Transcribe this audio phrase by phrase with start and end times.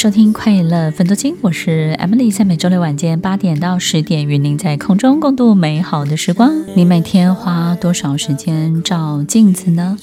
[0.00, 6.50] 收听《快乐分多金》，我是 Emily，在每周六晚间八点到十点，与您在空中共度美好的时光。
[6.74, 9.98] 你每天花多少时间照镜子呢？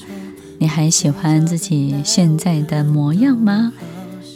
[0.58, 3.72] 你还喜欢自己现在的模样吗？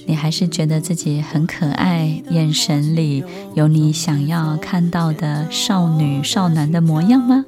[0.06, 3.22] 你还是觉得自己很可爱，眼神里
[3.54, 7.44] 有你想要看到的少女少男的模样吗？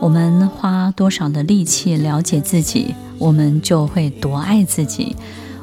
[0.00, 5.14] 我们花多少的力气了解自己，我们就会多爱自己。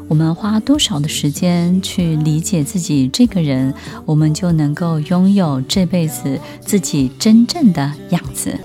[0.09, 3.71] 我们花多少的时间去理解自己这个人，
[4.07, 8.59] 我们就能够拥有这辈子自己真正的样子。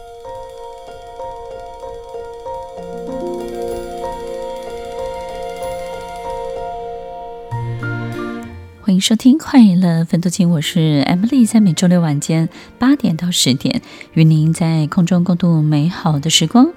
[8.81, 12.49] 欢迎收听《快乐分多金》，我是 Emily，在每周六晚间
[12.79, 13.83] 八点到十点，
[14.15, 16.73] 与您在空中共度美好的时光。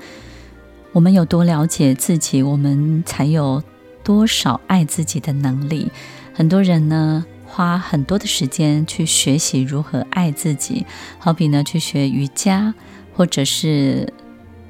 [0.92, 3.64] 我们有多了解自己，我们才有。
[4.08, 5.92] 多少爱自己的能力？
[6.34, 10.86] 很多人呢，花很多的时间去学习如何爱自己，
[11.20, 12.74] 好比呢，去学瑜伽，
[13.14, 14.14] 或者是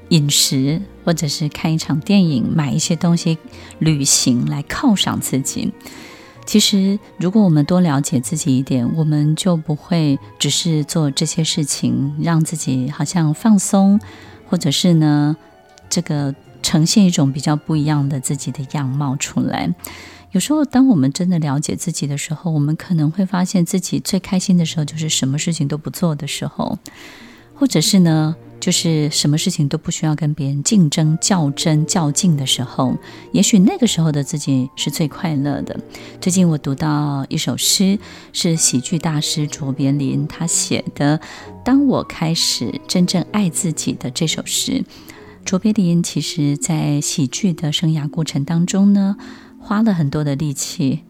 [0.09, 3.37] 饮食，或者是看一场电影，买一些东西，
[3.77, 5.71] 旅行来犒赏自己。
[6.47, 13.99] 其实，如果我们多了解自己一点，我们就不会只是做这些事情，让自己好像放松，
[14.49, 15.37] 或者是呢，
[15.87, 16.33] 这个。
[16.61, 19.73] 呈现一种比较不一样的自己的样貌出来。
[20.31, 26.77] 有时候，当我们真的了解自己的时候，我们可能会发现自己最开心的时候，就是什么事情都不做的时候，
[27.55, 32.95] 或者是呢，就是什么事情都不需要跟别人竞争、较真、较劲的时候。
[33.31, 35.79] 也许那个时候的自己是最快乐的。
[36.19, 37.97] 最近我读到一首诗，
[38.33, 41.17] 是喜剧大师卓别林他写的
[41.63, 44.83] 《当我开始真正爱自己》的这首诗。
[45.47, 49.15] 卓别林其实，在喜剧的生涯过程当中呢，
[49.61, 51.03] 花了很多的力气，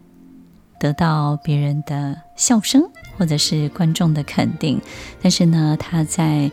[0.78, 4.80] 得到别人的笑声或者是观众的肯定。
[5.20, 6.52] 但是呢，他在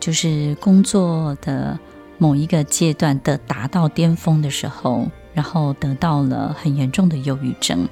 [0.00, 1.78] 就是工作的
[2.16, 7.86] 某一个阶段的达到巅峰的时候，然后得到了很严重的忧郁症。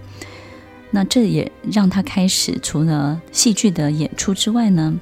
[0.90, 4.98] 那这也让他开始除了戏剧的演出之外呢，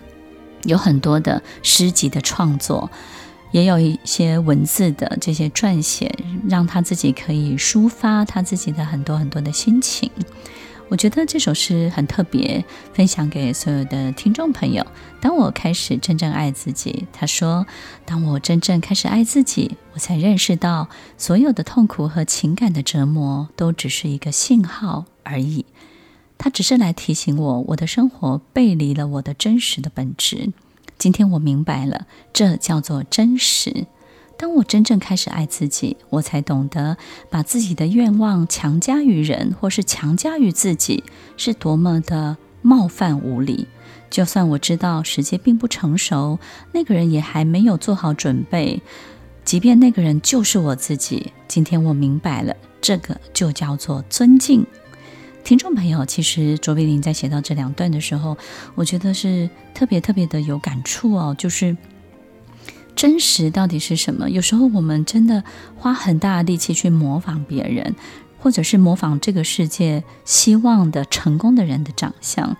[0.64, 2.90] 有很多的诗集的创作。
[3.54, 6.12] 也有一些文字的这些撰写，
[6.48, 10.10] 让他自己可以抒发他自己的很多很多的心情。
[10.88, 14.84] 我觉得这首诗很特别，分享给所有的听众朋友。
[15.20, 17.64] 当我开始真正爱自己，他说
[18.04, 25.64] ：“当我真正开始爱自己，我才认识到，所有的痛苦和情感的折磨都只是一个信号而已。
[26.36, 30.52] 它只是来提醒我，我的生活背离了我的真实的本质。”
[31.04, 33.84] 今天我明白了，这叫做真实。
[34.38, 36.96] 当我真正开始爱自己，我才懂得
[37.28, 41.04] 把自己的愿望强加于人，或是强加于自己，
[41.36, 43.68] 是多么的冒犯无理。
[44.08, 46.38] 就算我知道时机并不成熟，
[46.72, 48.80] 那个人也还没有做好准备，
[49.44, 51.34] 即便那个人就是我自己。
[51.46, 54.66] 今天我明白了，这个就叫做尊敬。
[55.44, 58.38] 听众朋友，其实卓别林在写到这两段的时候，
[58.74, 61.34] 我觉得是特别特别的有感触哦。
[61.36, 61.76] 就是
[62.96, 64.30] 真实到底是什么？
[64.30, 65.44] 有时候我们真的
[65.76, 67.94] 花很大的力气去模仿别人，
[68.38, 72.56] 或者是模仿这个世界希望的成功的人的长相。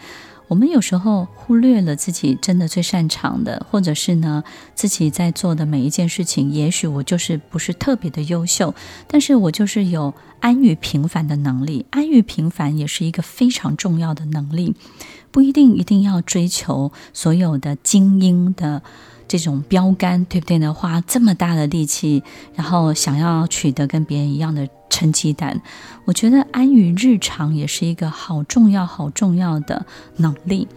[0.47, 4.44] 我们有时候忽略了自己真的最擅长的，或者是呢，
[4.75, 8.75] 自己在做的每一件事情，也许我就是不是特别的优秀，
[9.06, 11.87] 但是我就是有安于平凡的能力。
[11.91, 14.75] 安于平凡也是一个非常重要的能力，
[15.31, 18.82] 不一定一定要追求所有的精英的
[19.29, 20.73] 这种标杆，对不对呢？
[20.73, 22.23] 花这么大的力气，
[22.55, 24.69] 然后想要取得跟别人一样的。
[24.91, 25.61] 成绩单，
[26.05, 29.85] 我觉得安于日常也是一个好重要、好重要的
[30.19, 30.69] 能力。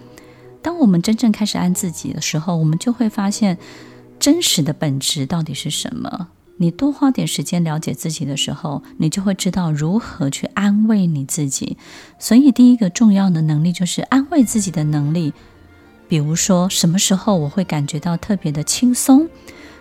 [0.63, 3.59] 当我们真正开始安自己的时候，我们就会发现
[4.19, 6.29] 真实的本质到底是什么。
[6.57, 11.77] 你多花点时间了解自己的时候，你就会知道如何去安慰你自己。
[12.17, 15.31] 所以，第一个重要的能力就是安慰自己的能力。
[16.07, 19.29] 比如说，什么时候我会感觉到特别的轻松？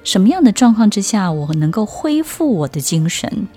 [0.03, 3.49] 什么样的状况之下，我能够恢复我的精神？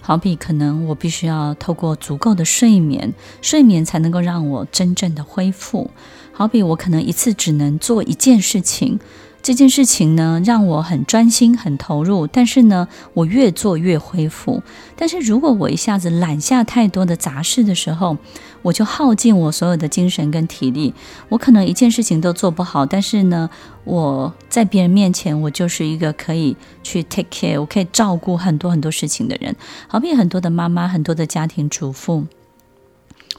[0.00, 5.90] 好比可能我必须要透过足够的睡眠，睡眠才能够让我真正的恢复。
[6.32, 9.00] 好比我可能一次只能做一件事情。
[9.44, 14.62] 这件事情呢，让我很专心、很投入，但是呢，我越做越恢复。
[14.96, 18.16] 但是如果我一下子揽下太多的杂事的时候，
[18.62, 20.94] 我就耗尽我所有的精神跟体力，
[21.28, 22.86] 我可能一件事情都做不好。
[22.86, 23.50] 但是呢，
[23.84, 29.54] 我在别人面前，我就是一个可以去 take care，我可以照顾很多很多事情的人。
[29.86, 32.24] 好比很多的妈妈，很多的家庭主妇。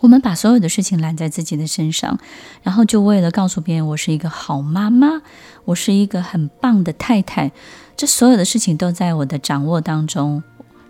[0.02, 2.20] 我们把所有的事情揽在自己的身上，
[2.62, 5.22] 然后就为了告诉别人我是一个好妈妈，
[5.64, 7.52] 我是一个很棒的太太，
[7.96, 10.44] 这所有的事情都在我的掌握当中，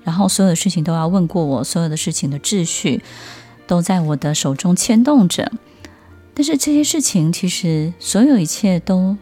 [0.04, 3.02] 然后所有的事情都要问过我，所有的事情的秩序
[3.68, 5.52] 都在我的手中牵动着。
[6.34, 9.16] 但是这些事情其实所有一切都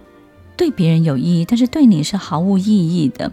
[0.57, 3.31] 对别人有意义，但是对你是毫无意义的。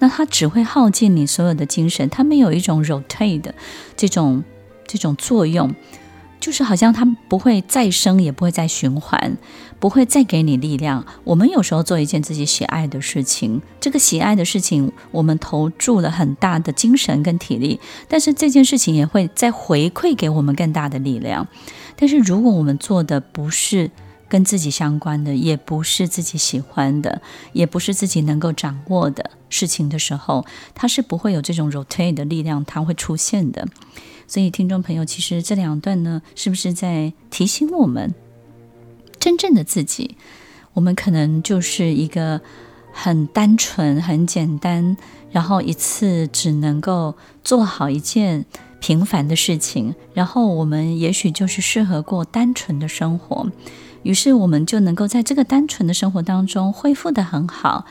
[0.00, 3.54] 那它只会耗尽你所有的精神，它没有一种 rotate 的
[3.96, 4.44] 这种。
[4.86, 5.74] 这种作用，
[6.40, 9.36] 就是好像它不会再生，也不会再循环，
[9.80, 11.04] 不会再给你力量。
[11.24, 21.46] 我们有时候做一件自己喜爱的事情，这个喜爱的事情，我们投注了很大的精神跟体力，但是这件事情也会再回馈给我们更大的力量。
[21.96, 23.90] 但是如果我们做的不是
[24.28, 27.22] 跟自己相关的，也不是自己喜欢的，
[27.52, 30.44] 也不是自己能够掌握的事情的时候，
[30.74, 33.68] 它是不会有这种 rotate 的力量，它会出现的。
[34.34, 38.12] 所以，听众朋友，其实这两段呢，是不是在提醒我们，
[39.20, 40.16] 真正的自己，
[40.72, 42.40] 我们可能就是一个
[42.92, 44.96] 很单纯、很简单，
[45.30, 47.14] 然后一次只能够
[47.44, 48.44] 做好一件
[48.80, 53.48] 平凡的事情，然后我们也许就是适合过单纯的生活，
[54.02, 57.86] 于是我们就能够在这个单纯的生活当中恢复得很好，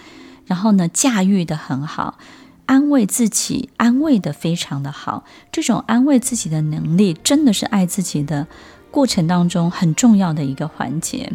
[0.46, 2.18] 然后呢，驾驭得很好。
[2.66, 5.24] 安慰自己，安慰得非常的好。
[5.52, 8.48] 这种安慰自己的能力，真的是爱自己的
[8.90, 11.32] 过程当中很重要的一个环节。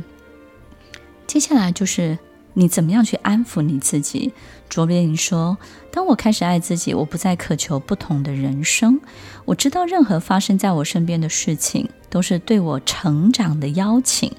[1.26, 2.18] 接下来就是
[2.54, 4.32] 你怎么样去安抚你自己。
[4.68, 5.56] 卓别林说
[5.92, 9.00] ：“当我开始爱自己，我不再渴求不同的人生。
[9.44, 14.32] 我知道任何发生在我身边的事情，都是对我成长的邀请。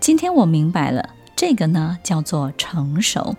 [0.00, 3.36] 今天我明白了，这个呢，叫做成熟。”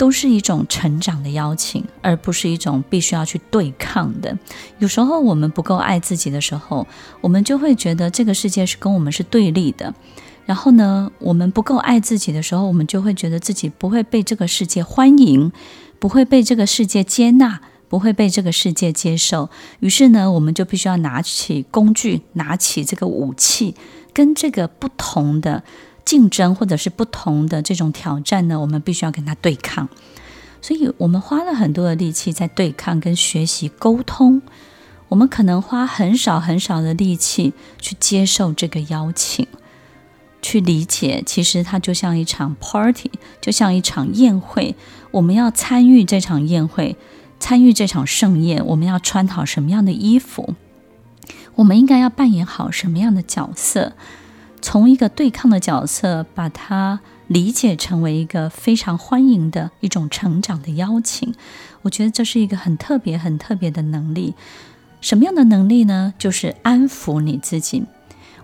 [0.00, 4.34] 都是一种成长的邀请，而不是一种必须要去对抗的。
[4.78, 6.86] 有时候我们不够爱自己的时候，
[7.20, 9.94] 我们就会觉得这个世界是跟我们是对立的。
[10.46, 15.52] 然后呢，我们不够爱自己的时候，我们就会觉得自己不会被这个世界欢迎，
[15.98, 17.60] 不会被这个世界接纳，
[17.90, 19.50] 不会被这个世界接受。
[19.80, 23.74] 于是呢，我们就必须要拿起工具，拿起这个武器，
[24.14, 25.62] 跟这个不同的。
[26.04, 29.88] 竞争或者是不同的这种挑战呢，我们必须要跟他对抗，
[30.60, 34.42] 所以我们花了很多的力气在对抗跟学习沟通。
[35.08, 39.46] 我们可能花很少很少的力气去接受这个邀请，
[40.40, 43.10] 去理解，其实它就像一场 party，
[43.40, 44.76] 就像一场宴会。
[45.10, 46.96] 我们要参与这场宴会，
[47.40, 50.54] 参与这场盛宴，我们要穿好什么样的衣服？
[51.56, 53.94] 我们应该要扮演好什么样的角色？
[54.62, 61.34] 从一个对抗的角色，把它理解成为一个非常欢迎的一种成长的邀请，
[61.82, 64.34] 我觉得这是一个很特别、很特别的能力。
[65.00, 66.12] 什么样的能力呢？
[66.18, 67.84] 就是安抚你自己。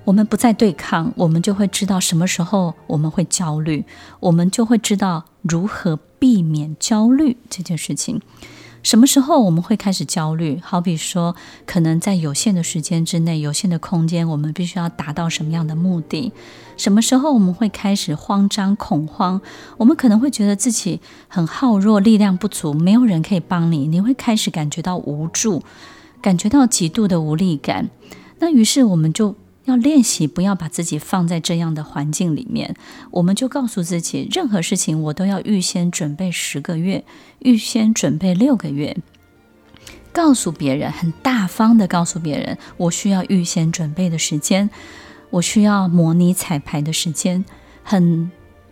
[0.05, 3.85] 我们不再对抗，我们就会知道什么时候我们会焦虑，
[4.21, 8.23] 我们就会知道如何避免焦虑这件事情。
[8.87, 10.61] 什么时候我们会开始焦虑？
[10.63, 11.35] 好比说，
[11.67, 16.33] 可能在有限的时间之内、有限的空间，我们必须要达到什么样的目的？
[16.77, 19.41] 什么时候我们会开始慌张、恐慌？
[19.79, 25.65] 我们可能会觉得自己很耗弱、力量不足，没有人可以帮你，你会开始感觉到无助，
[26.23, 27.91] 感觉到极度的无力感。
[28.39, 29.35] 那于是我们就。
[29.67, 32.75] 要练习，不要把自己放在这样的环境里面。
[33.11, 37.05] 我们就告诉自己，任何事情我都要预先准备十个月，
[37.41, 38.97] 预先准备六个月。
[40.13, 44.71] 告诉别人，很大方的告诉别人，我需要预先准备的时间，
[45.29, 47.45] 我需要模拟彩排的时间。
[47.83, 48.31] 很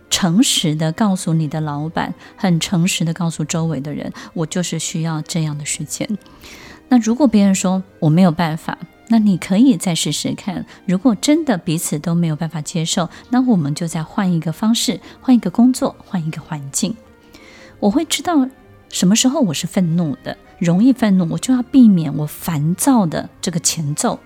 [0.08, 6.08] 诚实的告诉你的老板，很诚实的告诉周围的人，我就是需要这样的时间。
[6.88, 8.78] 那如果别人说我没有办法，
[9.14, 16.96] 那你可以再试试看，如果真的彼此都没有办法接受，那我们就再换一个方式，换一个工作，换一个环境。
[17.78, 18.48] 我会知道
[18.88, 24.18] 什么时候我是愤怒的，容易愤怒，我就要避免我烦躁的这个前奏。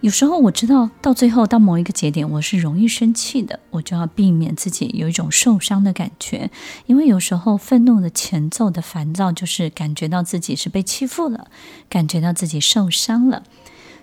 [0.00, 6.50] 有时候我知道到最后到某一个节点，我是容易生气的，我就要避免自己有一种受伤的感觉，
[6.86, 11.46] 因为有时候愤怒的前奏的烦躁，就是感觉到自己是被欺负了，
[11.88, 13.44] 感觉到自己受伤了。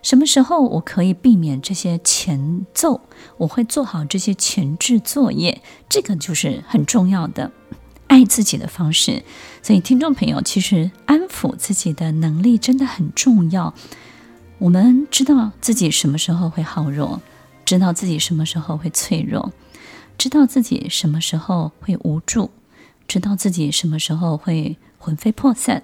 [0.01, 3.01] 什么时候我可以避免这些前奏？
[3.37, 7.51] 我会做好这些前置作业，这个就是很重要的
[8.07, 9.23] 爱自己的方式。
[9.61, 13.73] 所以，听众朋友，其实安抚自己的能力真的很重要。
[14.57, 17.21] 我们知道自己什么时候会好弱，
[17.65, 19.51] 知道自己什么时候会脆弱，
[20.17, 22.51] 知道自己什么时候会无助，
[23.07, 25.83] 知道自己什么时候会魂飞魄散。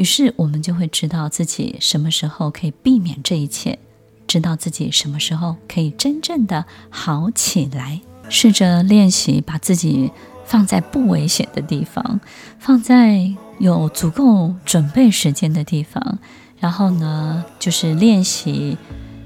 [0.00, 3.78] 于是我们就会知道自己什么时候可以避免这一切，
[4.26, 8.00] 知道自己什么时候可以真正的好起来。
[8.30, 10.10] 试着练习把自己
[10.46, 12.18] 放在不危险的地方，
[12.58, 16.18] 放在有足够准备时间的地方，
[16.58, 18.78] 然后呢，就是练习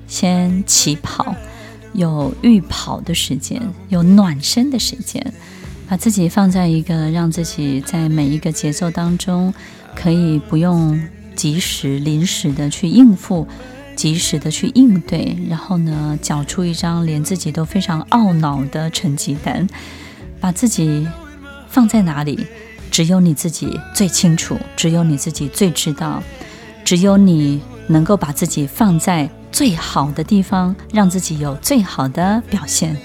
[0.09, 1.37] 先起跑，
[1.93, 5.33] 有预跑的时间，有暖身的时间，
[5.89, 9.55] 把自己放在一个让自己在每一个节奏当中。
[9.95, 11.01] 可以不用
[11.35, 13.47] 及时、临时的去应付，
[13.97, 19.67] 及时的去应对，然后呢，缴出一张连自己都非常懊恼的成绩单，
[20.41, 21.07] 把自己
[21.69, 22.47] 放在哪里，
[22.91, 26.23] 只有你自己最清楚，只有你自己最知道，
[26.85, 32.97] 只有你能够把自己放在最好的地方，让自己有最好的表现。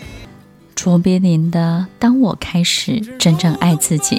[0.75, 4.15] 卓别林的《当我开始真正爱自己》。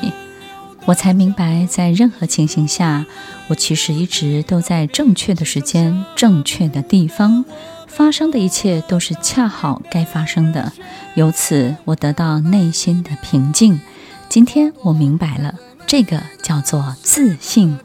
[0.86, 3.06] 我才明白，在任何情形下，
[3.48, 7.44] 我其实一直都在正确的时间、正确的地方，
[7.86, 10.72] 发生的一切都是恰好该发生的。
[11.14, 13.80] 由此，我得到内心的平静。
[14.28, 15.54] 今天我明白了，
[15.86, 17.78] 这个叫做自信。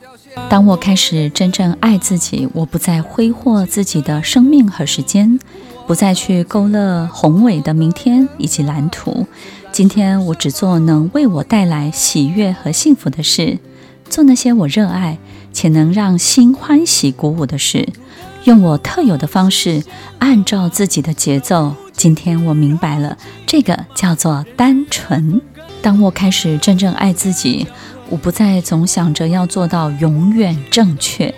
[0.49, 5.39] 当我开始真正爱自己，我不再挥霍自己的生命和时间，
[5.87, 9.27] 不再去勾勒宏伟的明天以及蓝图。
[9.71, 13.59] 今天我只做能为我带来喜悦和幸福的事，
[14.09, 15.17] 做那些我热爱
[15.53, 17.87] 且能让心欢喜鼓舞的事，
[18.45, 19.83] 用我特有的方式，
[20.19, 21.75] 按照自己的节奏。
[21.91, 25.41] 今天我明白了，这个叫做单纯。
[25.81, 27.67] 当我开始真正爱自己，
[28.09, 31.33] 我不再总想着要做到永远正确。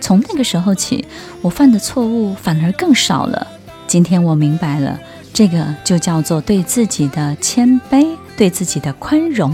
[0.00, 1.04] 从那个时候起，
[1.42, 3.46] 我犯的错误反而更少了。
[3.88, 5.00] 今天我明白了。
[5.32, 9.50] 这个就叫做对自己的谦卑，对自己的宽容。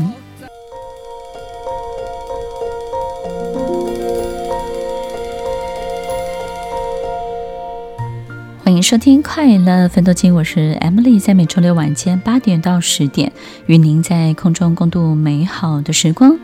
[8.64, 13.30] 欢迎收听《快乐奋斗金》，我是 Emily，在每周六晚间八点到十点，
[13.66, 16.36] 与您在空中共度美好的时光。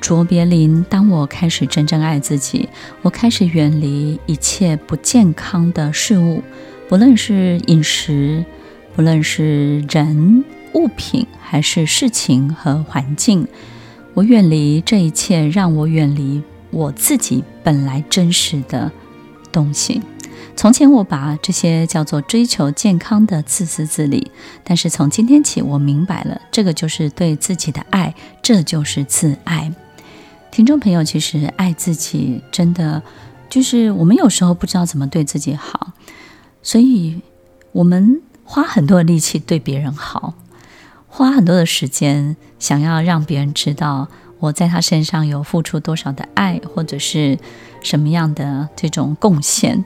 [0.00, 2.70] 卓别林，当我开始真正爱自己，
[3.02, 6.42] 我开始远离一切不健康的事物，
[6.88, 8.44] 不论是饮食。
[8.96, 13.46] 不论是人、物品，还是事情和环境，
[14.12, 16.42] 我远离这一切，让我远离
[16.72, 18.90] 我自己本来真实的
[19.52, 20.02] 东西。
[20.56, 24.32] 从前我把这些叫做追求健康的自私自利，
[24.64, 29.72] 但是从今天起，我明白了，这个就是对自己的爱，这就是自爱。
[30.50, 33.00] 听众朋友，其实爱自己真的
[33.48, 35.92] 就是我们有时候不知道怎么对自己好，
[36.62, 37.20] 所以
[37.72, 38.22] 我们。
[38.50, 40.32] 花很多的力气对别人好，
[41.06, 47.38] 花很多的时间想要让别人知道我在他身上有付出多少的爱，或者是
[47.82, 49.84] 什么样的这种贡献。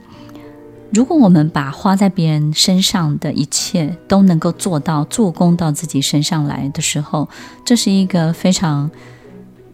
[0.93, 7.29] 如果我们把花在别人身上的一切都能够做到做工到自己身上来的时候，
[7.65, 8.89] 这是一个非常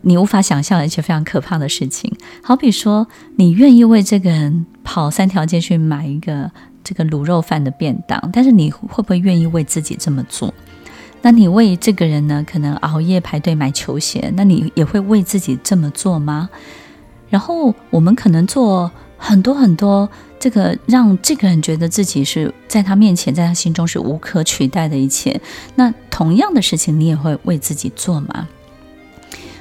[0.01, 2.11] 你无法想象而且非常可怕的事情。
[2.43, 6.51] 好比说，你愿意为这个人跑三条街去买一个。
[6.89, 10.55] 这个卤肉饭的便当，但是你会不会愿意为自己这么做？
[11.21, 12.43] 那你为这个人呢？
[12.51, 16.49] 可能熬夜排队买球鞋，那你也会为自己这么做吗？
[17.29, 20.09] 然后我们可能做很多很多，
[20.41, 25.39] 这个让这个人觉得自己是在他面前，在他心中是无可取代的一切。
[25.75, 28.49] 那同样的事情，你也会为自己做吗？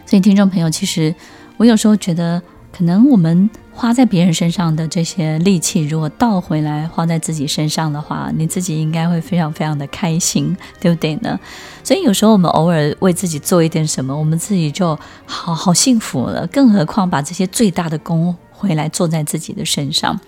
[0.06, 1.14] 所以，听众朋友，其实
[1.58, 2.42] 我有时候觉得，
[2.72, 3.50] 可能我们。
[3.78, 11.40] 花在别人身上的这些力气，如果倒回来花在自己身上的话，你自己应该会非常非常的开心，对不对呢？
[11.84, 16.48] 所以有时候我们偶尔为自己做一点什么，我们自己就好好幸福了。
[16.48, 20.20] 更何况把这些最大的功回来做在自己的身上，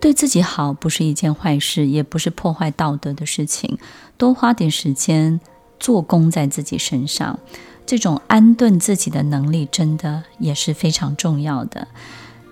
[0.00, 3.76] 对自己好不是一件坏事，也不是破坏道德的事情。
[4.16, 5.38] 多花点时间
[5.78, 7.38] 做工在自己身上，
[7.84, 11.88] 这种安顿自己的能力，真的也是非常重要的。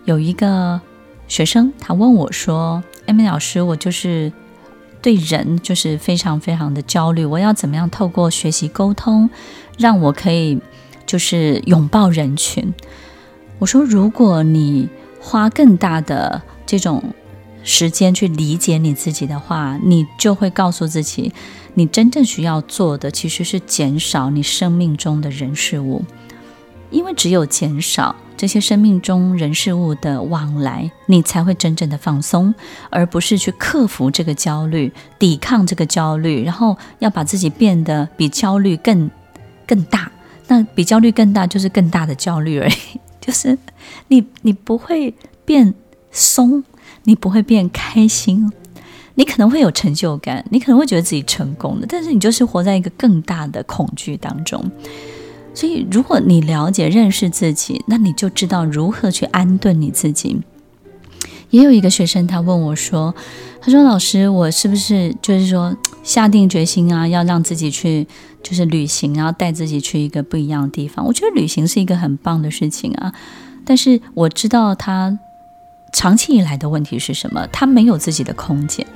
[0.05, 0.81] 有一个
[1.29, 4.33] 学生，他问我说：“艾米老师，我就是
[5.01, 9.31] 对人就是非常非常的焦虑，我要怎么样透过学习沟通，
[9.79, 10.59] 让我可以
[11.07, 12.75] 就是拥抱人群？”
[13.61, 14.89] 我说：“如果你
[15.21, 17.15] 花更大的这种
[17.63, 21.33] 时间去理解你自己的话，你就会告诉自己，
[21.75, 26.05] 你真正需要做的其实是减少你生命中的人事物，
[26.93, 32.55] 因为只有减少这些生命中人事物的往来，你才会真正的放松，
[32.91, 39.11] 而不是去克服这个焦虑、抵抗这个焦虑，然后要把自己变得比焦虑更
[39.67, 40.13] 更大。
[40.47, 43.59] 那比焦虑更大，就是更大的焦虑而已， 就是
[44.09, 45.75] 你你不会变
[46.11, 46.63] 松。
[47.05, 48.53] 你不会变开心，
[49.17, 54.65] 你可能会有成就感，你可能会觉得自己成功了，但是你就是活在一个更大的恐惧当中。
[55.55, 60.41] 所以，如果你了解、认识自己，那你就知道如何去安顿你自己。
[61.51, 63.15] 也有一个学生他问我说
[63.61, 68.07] ：“他说老师，我是不是就是说下定决心啊，要让自己去
[68.43, 71.05] 就是旅行，然后带自己去一个不一样的地方？
[71.07, 73.13] 我觉得旅行是一个很棒的事情啊，
[73.65, 75.19] 但是我知道他。”
[75.95, 77.47] 长期以来的问题是什么？
[77.53, 78.87] 他没有自己的空间。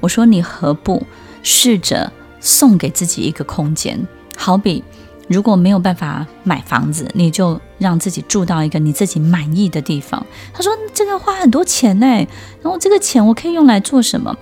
[0.00, 1.06] 我说，你何不
[1.42, 4.08] 试着送给自己一个空间？
[4.34, 4.82] 好比
[5.28, 10.24] 如果没有办法买房子，你就让自己住到一个你自己满意的地方。
[10.52, 14.36] 他说，这个要花很多钱呢，然后这个钱我可以用来做什么？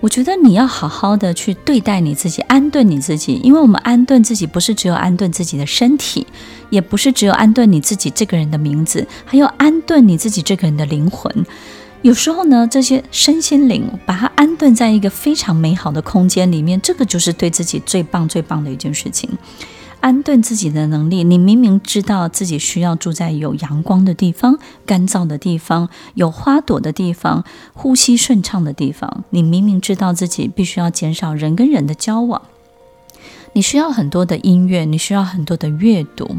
[0.00, 6.26] 我觉得你要好好的去对待你自己，安顿你自己，因为我们安顿自己不是只有安顿自己的身体，
[6.70, 11.46] 也不是只有安顿你自己这个人的名字，还要安顿你自己这个人的灵魂。
[12.02, 19.30] 有时候呢，这些身心灵把它安顿在一个非常美好的空间里面，这个就是对自己最棒最棒的一件事情。
[20.02, 29.22] 安顿自己的能力，你明明知道自己需要住在有阳光的地方、干燥的地方、有花朵的地方、呼吸顺畅的地方。
[29.30, 32.42] 你明明知道自己必须要减少人跟人的交往，
[33.52, 36.38] 你需要很多的音乐，你需要很多的阅读，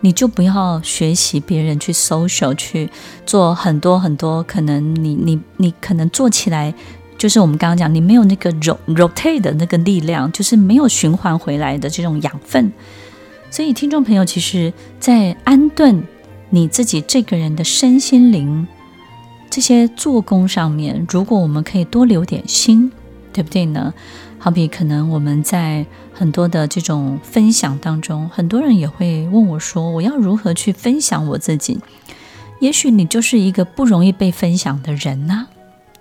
[0.00, 2.90] 你就不要学习别人去 social 去
[3.24, 6.74] 做很多很多可能你你你可能做起来。
[7.18, 12.72] 就是我们刚刚讲，你没有那个 rotate 的那个力量，就是没有循环回来的这种养分。
[13.50, 16.02] 所以，听众朋友，其实，在安顿
[16.50, 18.66] 你自己这个人的身心灵
[19.50, 22.92] 这些做工上面，如果我们可以多留点心，
[23.32, 23.92] 对不对呢？
[24.38, 31.80] 好比可能我们在很多的这种分享当中，很多人也会问我说：“我要如何去分享我自己？”
[32.60, 35.48] 也许你就是一个不容易被分享的人呢、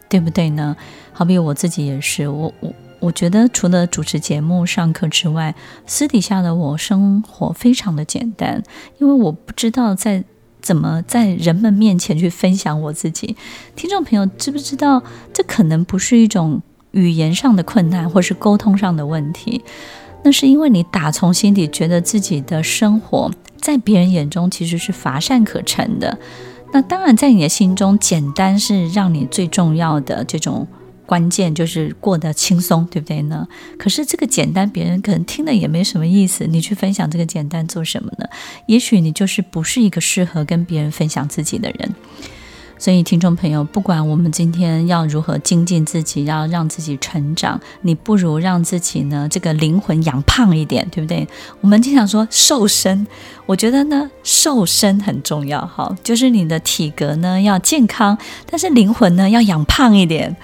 [0.08, 0.76] 对不对呢？
[1.18, 5.56] 好比我自己也是，我我我觉得除了主持节目、上课之外，
[5.88, 8.62] 私底下的我生活非常的简单，
[9.00, 10.24] 因为我不知道在
[10.62, 13.36] 怎么在人们面前去分享我自己。
[13.76, 15.02] 听众朋友知不知道，
[15.34, 19.64] 这可能不是一种语言上的困难，或是沟通上的问题，
[20.24, 26.20] 那是因为你打从心底觉得自己的生活在别人眼中其实是乏善可陈的。
[26.72, 30.68] 那当然，在你的心中，简单是让你最重要的这种
[31.08, 33.48] 关键，就是过得轻松，对不对呢？
[33.80, 36.46] 可是这个简单，别人可能听了也没什么意思。
[36.46, 38.28] 你去分享这个简单做什么呢？
[38.68, 41.96] 也许你就是不是一个适合跟别人分享自己的人。
[42.80, 51.28] 所以，听众朋友，不管我们今天要如何精进自己，要让自己成长，你不如让自己呢，这个灵魂养胖一点，对不对？
[51.62, 53.08] 我们经常说瘦身，
[53.48, 58.16] 我觉得呢，瘦身很重要，哈，就是你的体格呢要健康，
[58.46, 60.38] 但是灵魂呢要养胖一点，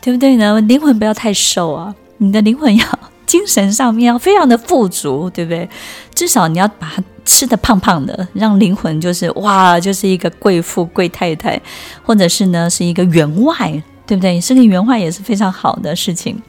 [0.00, 0.60] 对不对呢？
[0.62, 5.68] 灵魂不要太瘦啊，你的灵魂要 精神上面要非常的富足，对不对？
[6.14, 7.02] 至少你要把它。
[7.22, 11.60] 吃得胖胖的，让灵魂就是哇，就是一个贵妇、贵太太，
[12.02, 13.56] 或者是呢是一个员外，
[14.04, 14.40] 对不对？
[14.40, 16.42] 是个员外也是非常好的事情。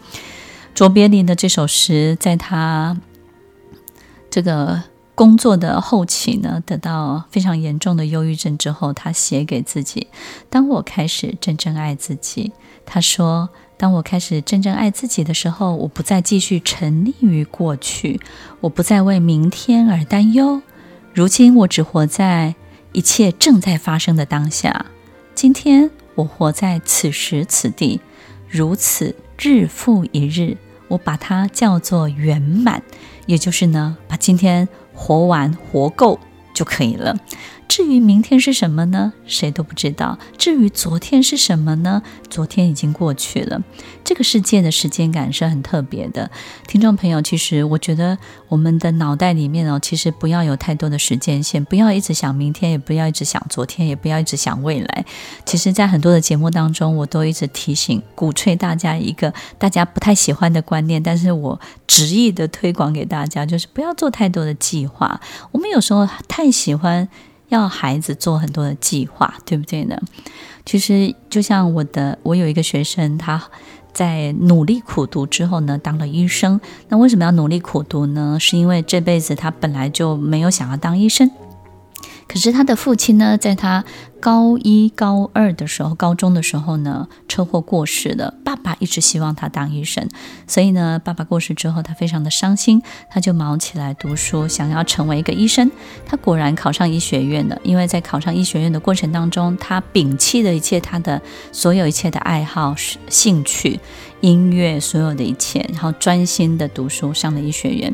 [0.74, 2.98] 卓别林的这首诗，在他
[4.32, 4.82] 这个
[5.15, 10.08] 工作的后期呢，得到非常严重的忧郁症之后，他写给自己：
[10.50, 12.52] 当我开始真正爱自己，
[12.86, 13.50] 他说。
[13.78, 18.21] 当我开始真正爱自己的时候，我不再继续沉溺于过去，
[18.60, 20.62] 我不再为明天而担忧。
[21.15, 22.54] 如今，我只活在
[22.91, 24.86] 一切正在发生的当下。
[25.34, 28.00] 今天，我活在此时此地，
[28.47, 30.56] 如此日复一日。
[30.88, 32.84] 我把它叫做圆满，
[33.26, 34.69] 也就是呢，把今天
[35.02, 36.20] 活完、活够
[36.54, 37.18] 就可以了。
[37.72, 39.14] 至于明天是什么呢？
[39.26, 40.20] 谁都不知道。
[40.38, 42.04] 至于昨天是什么呢？
[42.30, 43.64] 昨天已经过去了。
[44.04, 46.30] 这个世界的时间感是很特别的。
[46.68, 48.18] 听众朋友，其实我觉得
[48.50, 55.06] 我们的脑袋里面哦，其实不要有太多的时间线，不要一直想明天，也不要一直想昨天，也不要一直想未来。
[55.46, 61.58] 其实，在很多的节目当中，我都一直提醒、鼓吹大家一个大家不太喜欢的观念，但是我
[61.88, 65.22] 执意的推广给大家，就是不要做太多的计划。
[65.54, 67.08] 我们有时候太喜欢。
[67.52, 69.96] 要孩子做很多的计划，对不对呢？
[70.66, 73.42] 其实就像我的，我有一个学生，他
[73.92, 76.60] 在努力苦读之后呢，当了医生。
[76.88, 78.38] 那为什么要努力苦读呢？
[78.40, 81.30] 是因为这辈子他本来就没有想要当医生。
[82.32, 83.84] 可是他的父亲呢，在他
[84.22, 88.34] 高一、高二的时候，高中的时候呢，车祸过世了。
[88.46, 90.08] 爸爸一直希望他当医生，
[90.48, 95.70] 所以呢，爸爸过世之后，他非常的伤心，他就忙起来读书，想要成为一个医生。
[96.06, 102.74] 他果然考上医学院了，因为在考上医学院的过程当中，他摒弃了一切他的所有一切的爱好、
[103.10, 103.78] 兴趣、
[104.22, 107.94] 音乐，所有的一切，然后专心的读书，上了医学院。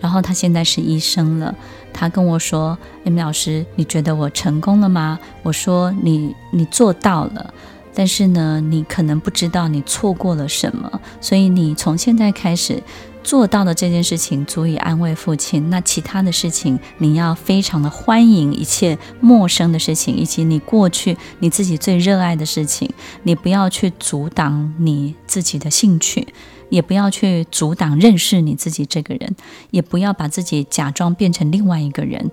[0.00, 1.54] 然后他现在是医生了。
[1.92, 7.52] 他跟我说：“M 老师，你觉得我成功了吗？”我说：“你你做到了，
[7.94, 11.00] 但是呢，你可能不知道你错过了什么。
[11.20, 12.82] 所以你从现在开始
[13.22, 15.70] 做到的这件事情，足以安慰父亲。
[15.70, 22.90] 那其他的事情，你要非常的欢迎一切陌生的事情，以及你过去你自己最热爱的事情，
[23.22, 26.28] 你不要去阻挡你自己的兴趣。”
[26.72, 29.36] 也不要去阻挡认识你自己这个人，
[29.72, 32.30] 也不要把自己假装变成另外一个人。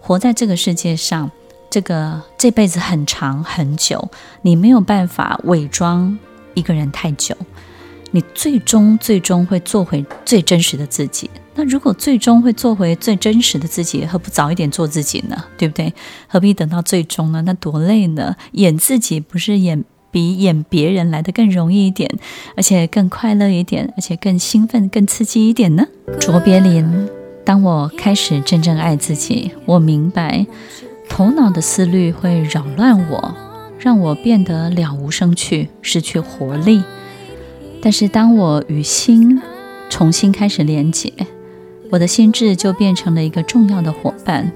[0.00, 1.30] 活在这个世界上，
[1.70, 4.10] 这个这辈子很长很久，
[4.42, 6.18] 你没有办法伪装
[6.54, 7.36] 一个人太久。
[8.10, 11.30] 你最终最终会做回最真实的自己。
[11.54, 15.44] 那如果最终会做回最真实的自己，何不早一点做自己呢？
[15.56, 15.92] 对不对？
[16.26, 17.42] 何必等到最终呢？
[17.42, 18.36] 那多累呢？
[18.52, 19.84] 演自己不是演。
[20.10, 22.10] 比演别人来的更容易一点，
[22.56, 25.86] 而且更快乐一点，而且更兴奋、更刺激一点呢。
[26.18, 27.06] 卓别林，
[27.44, 30.46] 当我开始真正爱自己，我明白
[31.10, 33.34] 头脑的思虑会扰乱我，
[33.78, 36.82] 让我变得了无生趣，失去活力。
[37.88, 39.40] 但是当我与心
[39.88, 41.10] 重新开始连接，
[41.88, 44.52] 我的心智就变成了一个重要的伙伴，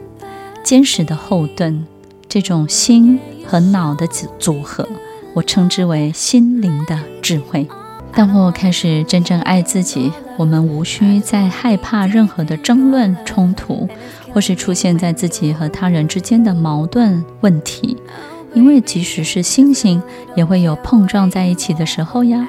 [0.63, 1.87] 坚实的后盾。
[2.29, 4.87] 这种心和脑的组组合。
[5.33, 7.67] 我称之为心灵的智慧。
[8.13, 13.89] 当我开始真正爱自己，我们无需再害怕任何的争论、冲突，
[14.35, 17.97] 或是出现在自己和他人之间的矛盾问题。
[18.53, 20.03] 因为即使是星星，
[20.37, 22.47] 也会有碰撞在一起的时候呀。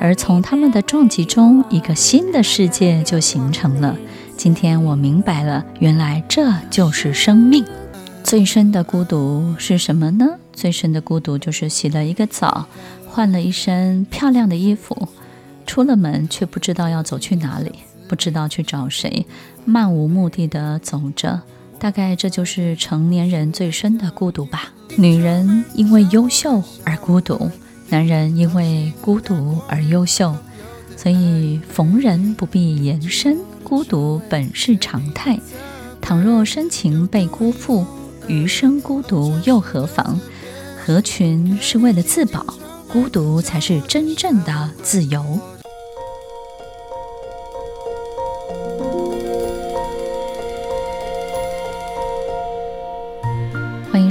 [0.00, 3.96] 而从他们的撞击中，一个新的世界就形成了。
[4.36, 7.64] 今天我明白了，原来这就是生命。
[8.22, 10.26] 最深的孤独是什么呢？
[10.52, 12.66] 最深的孤独就是洗了一个澡，
[13.06, 15.08] 换了一身漂亮的衣服，
[15.66, 17.72] 出了门却不知道要走去哪里，
[18.08, 19.26] 不知道去找谁，
[19.64, 21.40] 漫无目的地走着。
[21.78, 24.72] 大概这就是成年人最深的孤独吧。
[24.96, 27.50] 女人因为优秀而孤独，
[27.88, 30.34] 男人因为孤独而优秀。
[30.96, 35.38] 所以逢人不必言深，孤独本是常态。
[36.00, 37.84] 倘若深情被辜负，
[38.28, 40.18] 余生孤独又何妨？
[40.82, 42.46] 合群是为了自保，
[42.88, 45.40] 孤独才是真正的自由。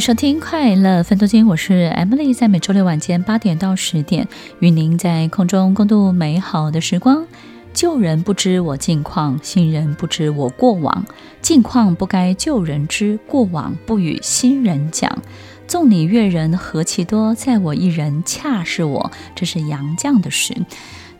[0.04, 4.28] 收听《快乐分多金》，我是 Emily，在每周六晚间八点到十点，
[4.60, 7.26] 与您在空中共度美好的时光。
[7.74, 11.06] 旧人不知我近况，新人不知我过往。
[11.42, 15.10] 近况不该旧人知，过往不与新人讲。
[15.68, 19.10] 纵你阅人何其多，在我一人恰是我。
[19.34, 20.54] 这是杨绛的诗。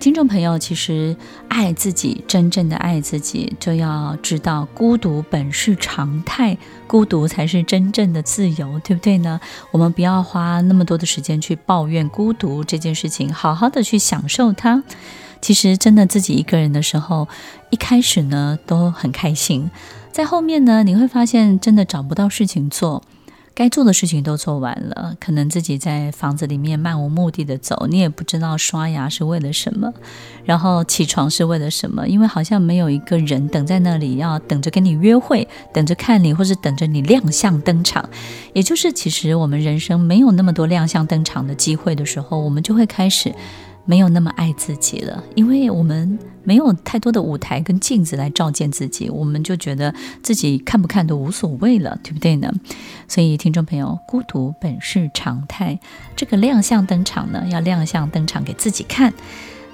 [0.04, 1.16] 听众朋友，其实
[1.48, 9.40] 爱自己，真正的爱自己，就要知道孤独本是常态，孤独才是真正的自由，对不对呢？
[9.72, 14.84] 我们不要花那么多的时间去抱怨孤独这件事情，好好的去享受它。
[15.40, 17.30] 其实，真的自己一个人的时候，
[17.70, 19.72] 一开始呢都很开心，
[20.12, 23.02] 在后面呢，你会发现真的找不到事情做。
[23.56, 29.94] 该做的事情都做完了，可能自己在房子里面漫无目的的走，你也不知道刷牙是为了什么，
[30.44, 38.10] 然后起床是为了什么，因为好像没有一个人等在那里要等着跟你约会，等着看你，或是等着你亮相登场。
[38.54, 43.34] 也就是，其实我们人生没有那么多亮相登场的机会的时候，我们就会开始。
[43.86, 52.52] 没有那么爱自己了，因为我们没有太多的舞台跟镜子来照见自己，我们就觉得自己看不看都无所谓了，对不对呢？
[53.08, 55.80] 所以，听众朋友，孤独本是常态，
[56.16, 59.14] 这个亮相登场呢，要亮相登场给自己看。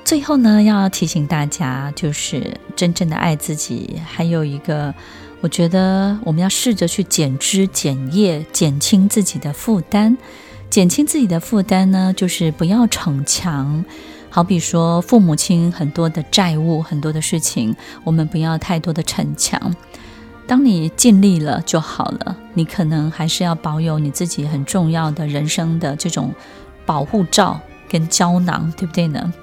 [0.06, 4.94] 最后呢，要提醒大家，就是真正的爱自己，还有一个，
[5.42, 10.18] 我觉得我们要试着去减枝减叶，减轻自己的负担。
[10.70, 13.84] 减轻自己的负担呢，就是不要逞强。
[14.40, 17.76] 好比说，父母亲很多的债务，很多的事情，
[18.06, 19.76] 我们不要太多的逞强。
[20.48, 26.34] 当你尽力了就好了，你可能还是要保有你自己很重要的人生的这种
[26.86, 29.34] 保护罩跟胶囊，对不对呢？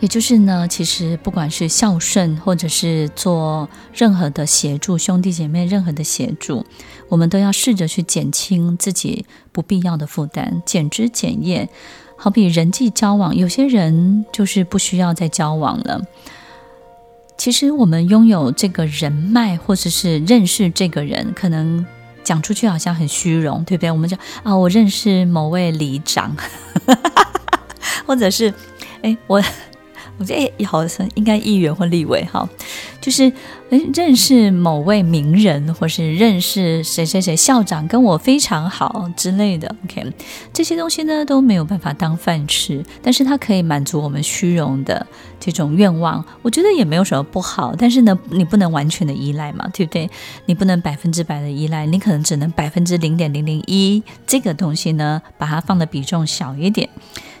[0.00, 6.64] 也就是呢，其实不管是孝顺，或者是做任何的协助兄弟姐妹，任何的协助，
[7.10, 11.68] 我们都要试着去减轻自己不必要的负担，减脂减业。
[12.22, 16.00] 好比人际交往，有些人就是不需要再交往了。
[17.36, 21.84] 其实我们拥有这个人脉，或者是认识这个人，可能
[22.22, 23.90] 讲出去好像很虚荣，对不对？
[23.90, 26.36] 我们讲啊，我认识某位里长，
[28.06, 28.54] 或者是
[29.02, 29.42] 哎我。
[30.22, 32.48] 我觉得好像应该议员或立委哈，
[33.00, 33.30] 就是
[33.68, 39.74] 认识某位名人，或是认识谁谁谁校长跟我非常好之类的。
[39.84, 40.12] OK，
[40.52, 45.04] 这些东西呢都没有办法当饭吃，但是它可以满足我们虚荣的
[45.40, 46.24] 这种愿望。
[46.42, 50.08] 我觉得也没有什么不好，但是呢，你不能完全的依赖嘛，对不对？
[50.46, 56.88] 你不能百分之百的依赖，你可能只能百分之零点零零一这个东西呢，把它放的比重小一点。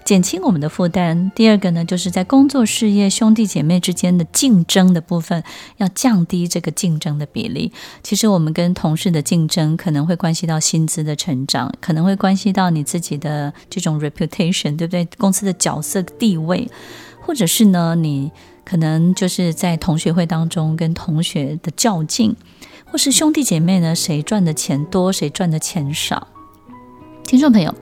[0.04, 1.30] 减轻我们的负担。
[1.34, 5.42] 第二个呢，就是在工作事业、兄弟姐妹之间的竞争的部分，
[5.76, 7.72] 要降低这个竞争的比例。
[8.02, 15.06] 其实我们跟同事的竞争，可能会关系到薪资的成长，可能会关系到你自己的这种 reputation，对不对？
[15.16, 16.68] 公司的角色地位，
[17.20, 18.30] 或者是呢，你
[18.64, 22.34] 可能就是在同学会当中跟同学的较劲，
[22.86, 26.26] 或是兄弟姐妹呢，谁赚的钱多，谁赚的钱少。
[27.24, 27.74] 听众朋友，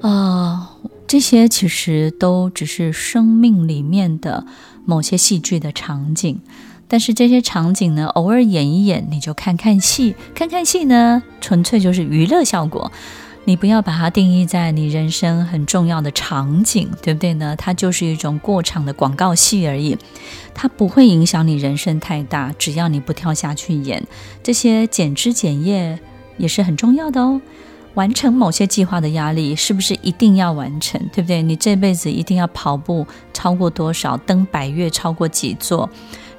[0.00, 0.73] 啊、
[1.14, 4.44] 这些其实都只是生命里面的
[4.84, 6.40] 某些戏剧的场景，
[6.88, 12.90] 但是这些场景呢，偶尔演一演，你就看看戏，看看戏呢，纯粹就是娱乐效果。
[13.44, 17.54] 你不要把它定义在你人生很重要的场景，对不对呢？
[17.54, 19.96] 它就是一种过场的广告戏而已，
[20.52, 24.04] 它不会影响你人生太大，只要你不跳下去演。
[24.42, 25.96] 这些减枝减叶
[26.38, 27.40] 也是很重要的哦。
[27.94, 31.00] 完成某些计划的压力是不是一定要完成？
[31.12, 31.42] 对不对？
[31.42, 35.88] 你这辈子一定要跑步超过多少，登百岳超过几座，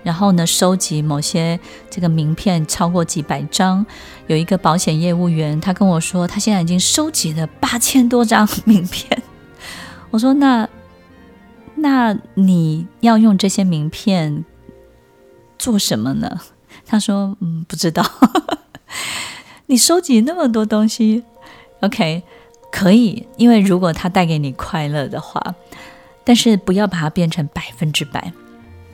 [0.04, 1.58] 然后呢，收集某些
[1.90, 3.86] 这个名片超过几百张。
[4.28, 9.24] 有一个保险业务员，他跟我说，他现在已经收集了八千多张名片。
[10.12, 10.68] 我说，那
[11.76, 14.44] 那你要用这些名片
[15.58, 16.42] 做什么呢？
[16.86, 18.04] 他说，嗯，不知道。
[19.68, 21.24] 你收集那么多东西。
[21.82, 22.24] OK，
[22.72, 25.56] 可以，因为如果它带给你快乐的话，
[26.24, 28.34] 但是不要把它变成百分之百，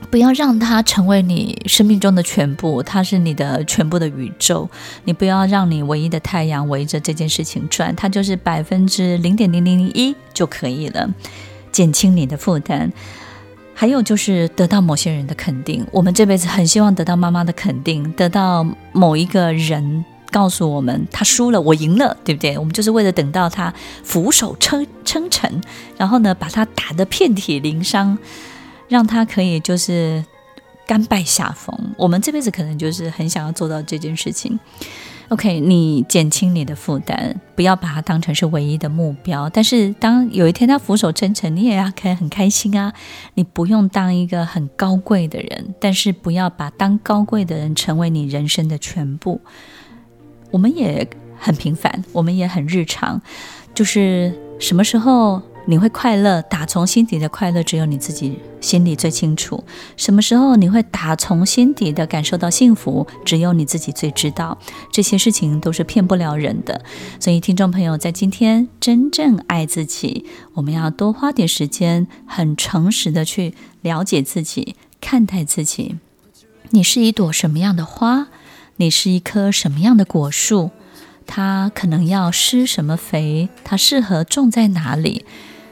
[0.09, 4.69] 不要让它成为你生命中的全部，它是你的全部的宇宙。
[5.05, 11.09] 你不要让你唯一的太阳围着这件事情转，它就是百分之零点零零零一就可以了，
[11.71, 12.91] 减轻你的负担。
[13.73, 20.03] 还有就是得到某些人的肯定，我们这辈子很希望得到妈妈的肯定，得到某一个人。
[20.31, 22.57] 告诉我们他输了，我赢了，对不对？
[22.57, 23.71] 我们就是为了等到他
[24.03, 25.61] 俯首称称臣，
[25.97, 28.17] 然后呢，把他打得遍体鳞伤，
[28.87, 30.23] 让他可以就是
[30.87, 31.93] 甘拜下风。
[31.97, 34.57] 我们这辈子可能就是很想要做到这件事情。
[35.29, 39.49] OK，你减轻你的负担，不要把它当成是唯一的目标。
[39.49, 42.91] 但是当有一天他俯首称臣，你也要可以很开心啊。
[43.35, 49.39] 你不用当一个很高贵的人，但是不要把当高贵的人成为你人生的全部。
[50.51, 51.07] 我们也
[51.39, 53.21] 很平凡，我们也很日常，
[53.73, 59.63] 就是什么时候你会快乐，打从心底的快乐，只有你自己心里最清楚；
[59.95, 64.57] 什么时候你会打从心底的感受到幸福，只有你自己最知道。
[64.91, 66.83] 这些事情都是骗不了人的，
[67.19, 75.95] 所以听众朋友，在今天真正爱自己，我们要多花点时间，很诚实的去了解自己，看待自己。
[76.71, 78.27] 你是一朵什么样的花？
[78.81, 80.71] 你是一棵什么样的果树？
[81.27, 83.47] 它可能要施什么肥？
[83.63, 85.23] 它适合种在哪里？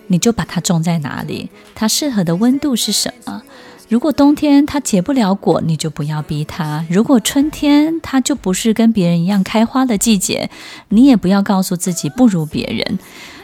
[0.10, 1.50] 你就把它种在哪里。
[1.74, 3.41] 它适合的温度是什么？
[3.88, 10.52] 如果冬天它结不了果，你就不要逼它；如果春天它就不是跟别人一样开花的季节，
[10.89, 13.00] 你也不要告诉自己不如别人。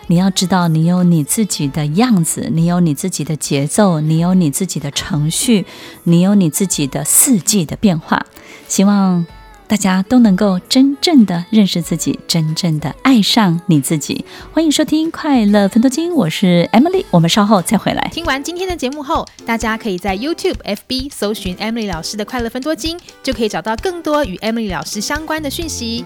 [0.05, 5.65] 你要知道，你有你自己的样子，你有你自己的节奏，你有你自己的程序，
[6.03, 8.27] 你有你自己的四季的变化。
[8.67, 9.25] 希望。
[9.67, 14.23] 大家都能够真正的认识自己，真正的爱上你自己。
[14.53, 18.07] 欢迎收听《快乐分多金》，我是 Emily，我们稍后再回来。
[18.11, 26.05] 听完今天的节目后，大家可以在 YouTube、FB 搜寻 Emily 老师的《快乐分多金》，就可以找到更多与 Emily 老师相关的讯息。